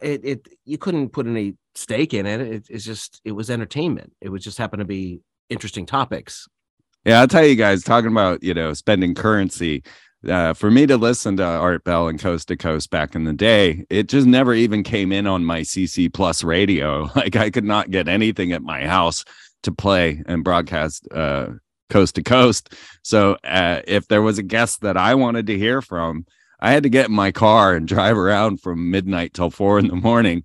[0.00, 2.40] it it you couldn't put any stake in it.
[2.40, 5.20] it it's just it was entertainment it was just happened to be
[5.50, 6.48] interesting topics
[7.04, 9.82] yeah i'll tell you guys talking about you know spending currency
[10.28, 13.34] uh, for me to listen to Art Bell and Coast to Coast back in the
[13.34, 17.10] day, it just never even came in on my CC Plus radio.
[17.14, 19.24] Like I could not get anything at my house
[19.64, 21.48] to play and broadcast uh,
[21.90, 22.74] coast to coast.
[23.02, 26.26] So uh, if there was a guest that I wanted to hear from,
[26.60, 29.88] I had to get in my car and drive around from midnight till four in
[29.88, 30.44] the morning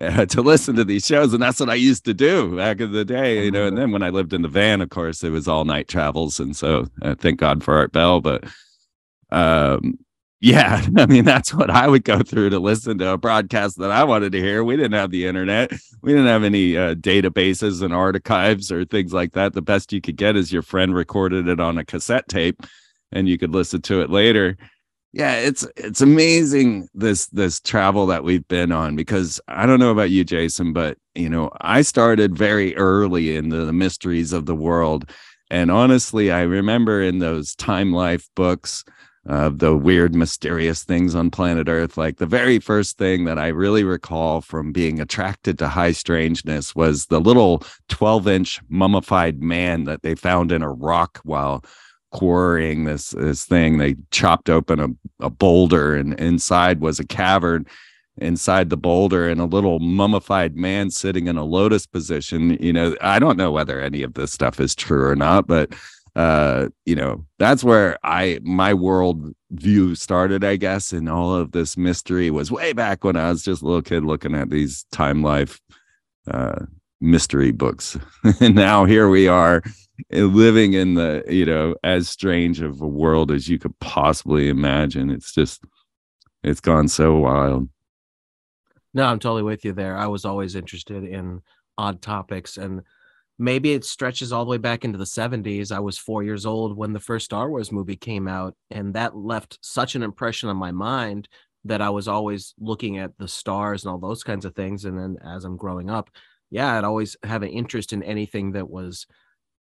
[0.00, 1.34] uh, to listen to these shows.
[1.34, 3.66] And that's what I used to do back in the day, you know.
[3.66, 6.40] And then when I lived in the van, of course, it was all night travels.
[6.40, 8.20] And so uh, thank God for Art Bell.
[8.20, 8.44] But
[9.30, 9.98] um,
[10.40, 13.90] yeah, I mean that's what I would go through to listen to a broadcast that
[13.90, 14.62] I wanted to hear.
[14.64, 15.72] We didn't have the internet.
[16.02, 19.52] We didn't have any uh, databases and archives or things like that.
[19.52, 22.62] The best you could get is your friend recorded it on a cassette tape
[23.10, 24.56] and you could listen to it later.
[25.12, 29.90] Yeah, it's it's amazing this this travel that we've been on because I don't know
[29.90, 34.46] about you Jason, but you know, I started very early in the, the mysteries of
[34.46, 35.10] the world
[35.50, 38.84] and honestly, I remember in those Time Life books
[39.28, 41.98] uh, the weird, mysterious things on planet Earth.
[41.98, 46.74] Like the very first thing that I really recall from being attracted to high strangeness
[46.74, 51.62] was the little 12 inch mummified man that they found in a rock while
[52.10, 53.76] quarrying this this thing.
[53.76, 54.88] They chopped open a,
[55.20, 57.66] a boulder, and inside was a cavern
[58.20, 62.56] inside the boulder and a little mummified man sitting in a lotus position.
[62.60, 65.74] You know, I don't know whether any of this stuff is true or not, but
[66.18, 71.52] uh you know that's where i my world view started i guess and all of
[71.52, 74.84] this mystery was way back when i was just a little kid looking at these
[74.92, 75.60] time life
[76.30, 76.66] uh
[77.00, 77.96] mystery books.
[78.40, 79.62] And now here we are
[80.12, 84.48] eh, living in the you know as strange of a world as you could possibly
[84.48, 85.10] imagine.
[85.10, 85.62] It's just
[86.42, 87.68] it's gone so wild.
[88.94, 89.96] No i'm totally with you there.
[89.96, 91.42] I was always interested in
[91.76, 92.82] odd topics and
[93.38, 95.70] maybe it stretches all the way back into the 70s.
[95.70, 99.16] I was four years old when the first Star Wars movie came out, and that
[99.16, 101.28] left such an impression on my mind
[101.64, 104.84] that I was always looking at the stars and all those kinds of things.
[104.84, 106.10] And then as I'm growing up,
[106.50, 109.06] yeah, I'd always have an interest in anything that was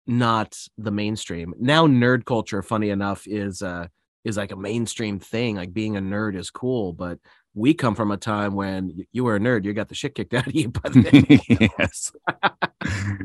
[0.05, 1.53] not the mainstream.
[1.59, 3.87] Now, nerd culture, funny enough, is uh
[4.23, 5.55] is like a mainstream thing.
[5.55, 7.19] Like being a nerd is cool, but
[7.57, 10.33] we come from a time when you were a nerd, you got the shit kicked
[10.35, 10.69] out of you.
[10.69, 12.11] By the yes.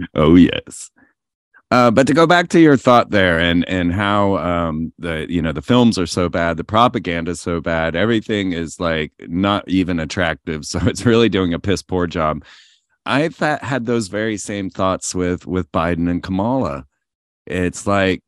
[0.14, 0.90] oh yes.
[1.70, 5.40] Uh, but to go back to your thought there and and how um, the you
[5.40, 9.66] know the films are so bad, the propaganda is so bad, everything is like not
[9.68, 10.64] even attractive.
[10.64, 12.44] So it's really doing a piss poor job.
[13.04, 16.84] I've had those very same thoughts with with Biden and Kamala.
[17.46, 18.22] It's like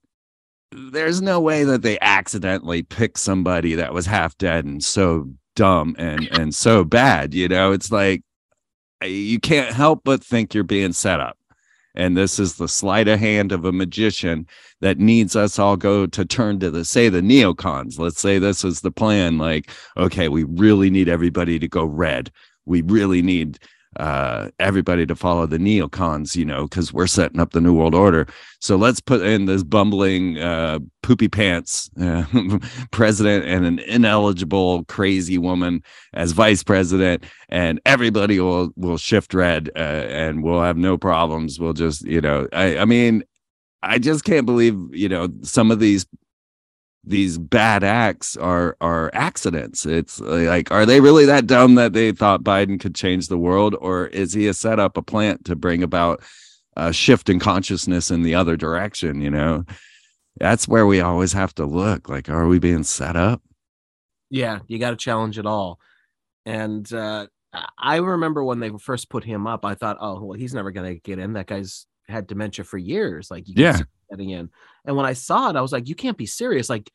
[0.73, 5.95] there's no way that they accidentally picked somebody that was half dead and so dumb
[5.99, 7.35] and and so bad.
[7.35, 8.23] You know, it's like
[9.03, 11.39] you can't help but think you're being set up.
[11.97, 14.49] And this is the sleight of hand of a magician
[14.81, 17.99] that needs us all go to turn to the say the neocons.
[17.99, 22.31] Let's say this is the plan like okay we really need everybody to go red.
[22.67, 23.59] We really need
[23.97, 27.95] uh, everybody to follow the neocons, you know, because we're setting up the new world
[27.95, 28.27] order.
[28.61, 32.25] So let's put in this bumbling, uh, poopy pants uh,
[32.91, 35.83] president and an ineligible, crazy woman
[36.15, 41.61] as vice president, and everybody will will shift red, uh, and we'll have no problems.
[41.61, 43.23] We'll just, you know, I, I mean,
[43.83, 46.07] I just can't believe, you know, some of these
[47.07, 49.85] these bad acts are are accidents.
[49.87, 53.75] It's like, are they really that dumb that they thought Biden could change the world,
[53.81, 56.23] or is he a setup, a plant to bring about
[56.77, 59.21] a shift in consciousness in the other direction?
[59.21, 59.65] You know,
[60.39, 62.09] that's where we always have to look.
[62.09, 63.43] Like, are we being set up?
[64.31, 65.79] Yeah, you got to challenge it all.
[66.47, 67.27] And uh,
[67.79, 70.95] I remember when they first put him up, I thought, oh, well, he's never going
[70.95, 71.35] to get in.
[71.35, 73.31] That guy's had dementia for years.
[73.31, 73.79] Like, you yeah,
[74.11, 74.51] getting in.
[74.85, 76.69] And when I saw it, I was like, you can't be serious.
[76.69, 76.91] Like,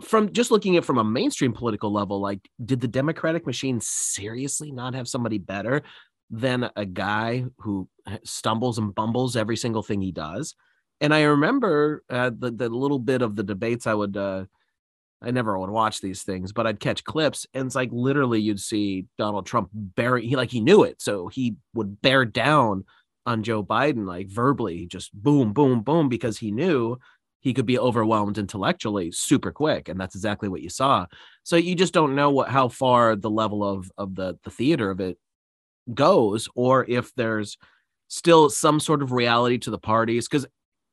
[0.00, 4.72] from just looking at from a mainstream political level, like, did the Democratic machine seriously
[4.72, 5.82] not have somebody better
[6.30, 7.88] than a guy who
[8.24, 10.54] stumbles and bumbles every single thing he does?
[11.00, 14.16] And I remember uh, the the little bit of the debates I would.
[14.16, 14.44] Uh,
[15.24, 18.60] I never would watch these things, but I'd catch clips, and it's like literally you'd
[18.60, 22.84] see Donald Trump bury he like he knew it, so he would bear down
[23.26, 26.98] on Joe Biden, like verbally, just boom, boom, boom, because he knew
[27.40, 31.06] he could be overwhelmed intellectually super quick, and that's exactly what you saw.
[31.42, 34.90] So you just don't know what how far the level of of the the theater
[34.90, 35.18] of it
[35.92, 37.58] goes, or if there's
[38.08, 40.28] still some sort of reality to the parties.
[40.28, 40.46] Because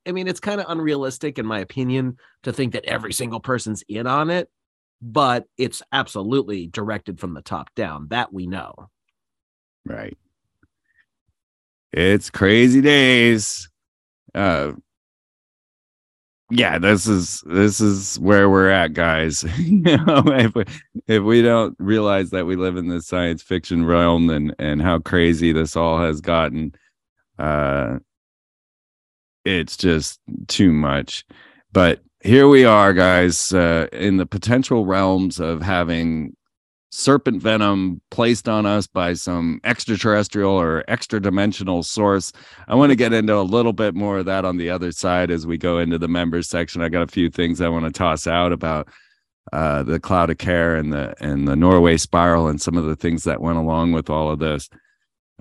[0.07, 3.83] I mean, it's kind of unrealistic, in my opinion, to think that every single person's
[3.87, 4.49] in on it,
[5.01, 8.07] but it's absolutely directed from the top down.
[8.09, 8.89] That we know.
[9.85, 10.17] Right.
[11.91, 13.69] It's crazy days.
[14.35, 14.73] Uh
[16.51, 19.43] yeah, this is this is where we're at, guys.
[19.59, 20.63] you know, if we,
[21.07, 24.99] if we don't realize that we live in this science fiction realm and and how
[24.99, 26.73] crazy this all has gotten,
[27.37, 27.99] uh,
[29.45, 31.23] it's just too much.
[31.71, 36.35] But here we are, guys, uh, in the potential realms of having
[36.91, 42.31] serpent venom placed on us by some extraterrestrial or extra dimensional source.
[42.67, 45.29] I want to get into a little bit more of that on the other side
[45.29, 46.81] as we go into the members section.
[46.81, 48.87] I got a few things I want to toss out about
[49.53, 52.95] uh, the cloud of care and the and the Norway spiral and some of the
[52.95, 54.69] things that went along with all of this.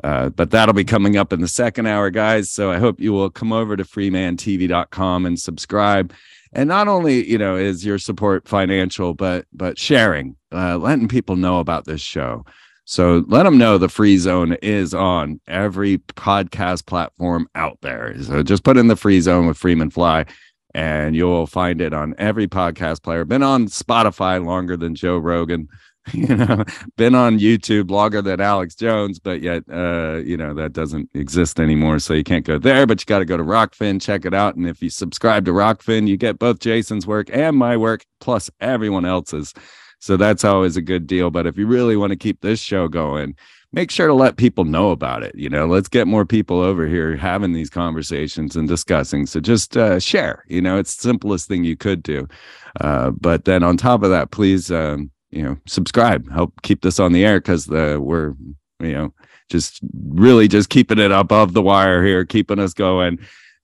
[0.05, 2.51] Uh, but that'll be coming up in the second hour, guys.
[2.51, 6.13] So I hope you will come over to freemantv.com and subscribe
[6.53, 11.37] and not only you know is your support financial but but sharing uh, letting people
[11.37, 12.45] know about this show.
[12.85, 18.15] So let them know the free zone is on every podcast platform out there.
[18.23, 20.25] So just put in the free zone with freeman fly
[20.73, 23.27] and you'll find it on every podcast player.
[23.27, 25.69] Been on spotify longer than joe rogan
[26.13, 26.65] you know,
[26.97, 31.61] been on YouTube longer than Alex Jones, but yet, uh, you know, that doesn't exist
[31.61, 31.99] anymore.
[31.99, 34.57] So you can't go there, but you got to go to Rokfin, check it out.
[34.57, 38.51] And if you subscribe to Rokfin, you get both Jason's work and my work, plus
[38.61, 39.55] everyone else's.
[40.01, 41.31] So that's always a good deal.
[41.31, 43.35] But if you really want to keep this show going,
[43.73, 45.35] make sure to let people know about it.
[45.35, 49.27] You know, let's get more people over here having these conversations and discussing.
[49.27, 52.29] So just uh, share, you know, it's the simplest thing you could do.
[52.81, 56.99] Uh, but then on top of that, please, um, you know subscribe help keep this
[56.99, 58.35] on the air because the we're
[58.81, 59.13] you know
[59.51, 63.19] just really just keeping it above the wire here keeping us going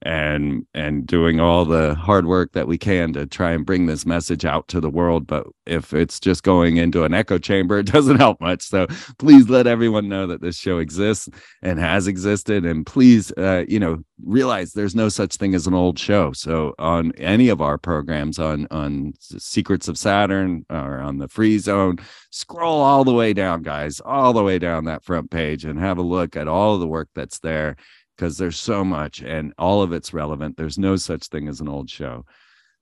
[0.05, 4.05] and and doing all the hard work that we can to try and bring this
[4.05, 5.26] message out to the world.
[5.26, 8.62] But if it's just going into an echo chamber it doesn't help much.
[8.62, 8.86] So
[9.18, 11.28] please let everyone know that this show exists
[11.62, 12.66] and has existed.
[12.66, 16.32] And please uh, you know realize there's no such thing as an old show.
[16.32, 21.59] So on any of our programs on on secrets of saturn or on the free
[21.59, 21.96] zone
[22.30, 25.98] scroll all the way down guys all the way down that front page and have
[25.98, 27.76] a look at all the work that's there
[28.16, 30.56] because there's so much and all of it's relevant.
[30.56, 32.24] There's no such thing as an old show.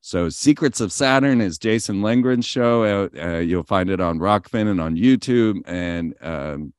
[0.05, 2.83] So, Secrets of Saturn is Jason Lindgren's show.
[2.83, 5.63] Uh, uh, you'll find it on Rokfin and on YouTube.
[5.65, 6.73] And um,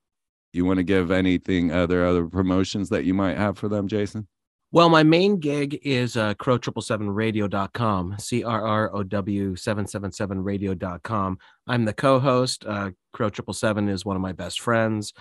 [0.51, 4.27] you want to give anything other other promotions that you might have for them, Jason?
[4.73, 11.37] Well, my main gig is uh, crrow777radio.com, C R R O W 777radio.com.
[11.67, 12.65] I'm the co host.
[12.65, 15.13] Uh, Crrow777 is one of my best friends.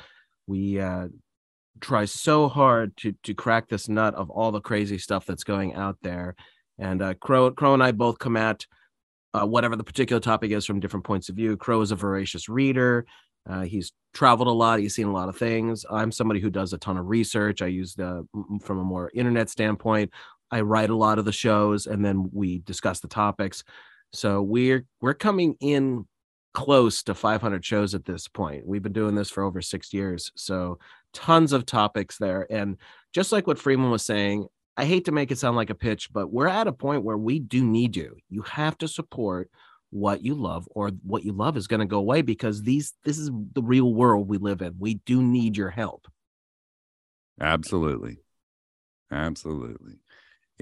[0.46, 1.08] We uh,
[1.80, 5.74] try so hard to, to crack this nut of all the crazy stuff that's going
[5.74, 6.34] out there.
[6.78, 8.66] And uh, Crow, Crow and I both come at
[9.34, 11.56] uh, whatever the particular topic is from different points of view.
[11.56, 13.06] Crow is a voracious reader.
[13.48, 14.78] Uh, he's traveled a lot.
[14.78, 15.84] He's seen a lot of things.
[15.90, 17.62] I'm somebody who does a ton of research.
[17.62, 18.26] I use the
[18.60, 20.10] from a more internet standpoint.
[20.50, 23.64] I write a lot of the shows, and then we discuss the topics.
[24.12, 26.06] So we're we're coming in
[26.54, 28.66] close to 500 shows at this point.
[28.66, 30.78] We've been doing this for over six years, so
[31.12, 32.46] tons of topics there.
[32.50, 32.76] And
[33.12, 34.46] just like what Freeman was saying,
[34.76, 37.16] I hate to make it sound like a pitch, but we're at a point where
[37.16, 38.16] we do need you.
[38.30, 39.50] You have to support
[39.90, 43.18] what you love or what you love is going to go away because these this
[43.18, 44.74] is the real world we live in.
[44.78, 46.08] We do need your help.
[47.38, 48.18] Absolutely.
[49.10, 49.96] Absolutely.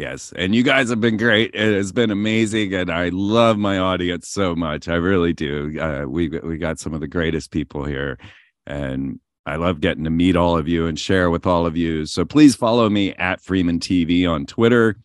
[0.01, 0.33] Yes.
[0.35, 1.55] And you guys have been great.
[1.55, 2.73] It has been amazing.
[2.73, 4.89] And I love my audience so much.
[4.89, 5.79] I really do.
[5.79, 8.19] Uh, we, we got some of the greatest people here.
[8.67, 12.07] And I love getting to meet all of you and share with all of you.
[12.07, 14.97] So please follow me at Freeman TV on Twitter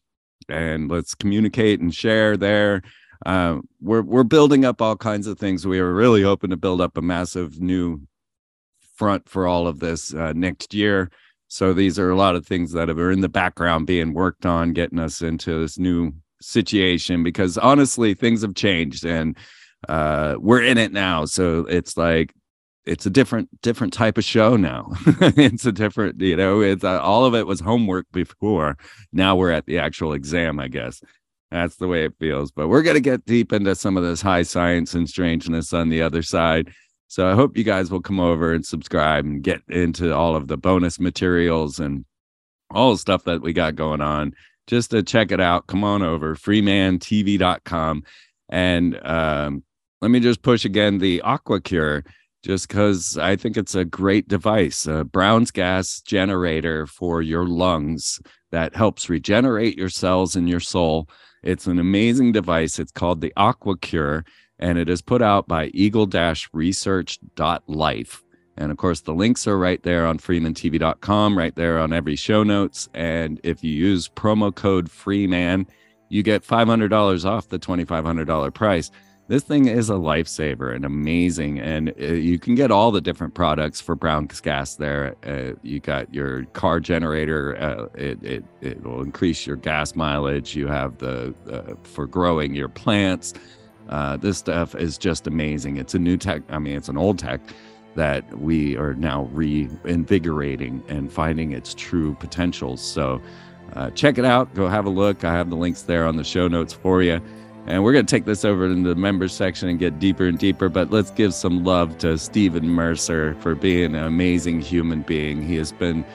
[0.48, 2.82] and let's communicate and share there
[3.26, 5.66] uh, we're we're building up all kinds of things.
[5.66, 8.02] We are really hoping to build up a massive new
[8.96, 11.10] front for all of this uh, next year.
[11.56, 14.74] So these are a lot of things that are in the background being worked on,
[14.74, 17.24] getting us into this new situation.
[17.24, 19.38] Because honestly, things have changed, and
[19.88, 21.24] uh, we're in it now.
[21.24, 22.34] So it's like
[22.84, 24.91] it's a different different type of show now.
[25.06, 28.76] it's a different, you know, it's uh, all of it was homework before.
[29.14, 31.01] Now we're at the actual exam, I guess.
[31.51, 32.51] That's the way it feels.
[32.51, 35.88] But we're going to get deep into some of this high science and strangeness on
[35.88, 36.74] the other side.
[37.16, 40.49] So I hope you guys will come over and subscribe and get into all of
[40.49, 42.03] the bonus materials and
[42.72, 44.34] all the stuff that we got going on.
[44.68, 48.03] Just to check it out, come on over, freemantv.com.
[48.49, 49.63] And um,
[50.01, 52.05] let me just push again the AquaCure,
[52.43, 58.20] just because I think it's a great device, a Brown's gas generator for your lungs
[58.51, 61.07] that helps regenerate your cells and your soul
[61.45, 62.80] it's an amazing device.
[62.80, 64.26] It's called the AquaCure,
[64.60, 68.24] and it is put out by eagle-research.life.
[68.58, 72.43] And of course, the links are right there on freemantv.com, right there on every show
[72.43, 72.88] notes.
[72.93, 75.68] And if you use promo code FREEMAN,
[76.10, 78.91] you get $500 off the $2,500 price.
[79.28, 81.60] This thing is a lifesaver and amazing.
[81.60, 85.16] And uh, you can get all the different products for brown's gas there.
[85.26, 90.56] Uh, you got your car generator uh, it, it it will increase your gas mileage.
[90.56, 93.34] You have the uh, for growing your plants
[93.90, 97.20] uh, this stuff is just amazing it's a new tech i mean it's an old
[97.20, 97.40] tech
[97.96, 103.22] that we are now reinvigorating and finding its true potentials so
[103.74, 106.24] uh, check it out go have a look i have the links there on the
[106.24, 107.22] show notes for you
[107.68, 110.38] and we're going to take this over into the members section and get deeper and
[110.38, 110.70] deeper.
[110.70, 115.42] But let's give some love to Stephen Mercer for being an amazing human being.
[115.42, 116.06] He has been,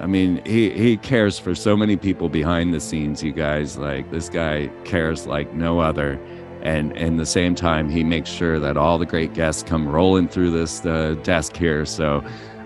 [0.00, 3.78] I mean, he, he cares for so many people behind the scenes, you guys.
[3.78, 6.18] Like, this guy cares like no other.
[6.62, 10.28] And in the same time, he makes sure that all the great guests come rolling
[10.28, 11.86] through this uh, desk here.
[11.86, 12.24] So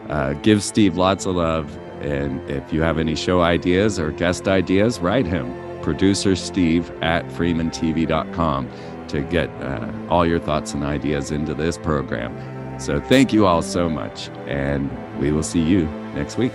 [0.09, 1.77] uh, give Steve lots of love.
[2.01, 7.27] And if you have any show ideas or guest ideas, write him producer Steve at
[7.29, 8.71] freemantv.com
[9.09, 12.33] to get uh, all your thoughts and ideas into this program.
[12.81, 16.53] So thank you all so much, and we will see you next week.